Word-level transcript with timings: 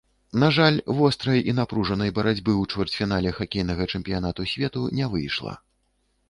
На 0.43 0.47
жаль, 0.55 0.77
вострай 0.99 1.43
і 1.51 1.53
напружанай 1.59 2.13
барацьбы 2.19 2.55
ў 2.61 2.71
чвэрцьфінале 2.71 3.35
хакейнага 3.41 3.87
чэмпіянату 3.97 4.49
свету 4.55 4.83
не 5.03 5.13
выйшла. 5.15 5.55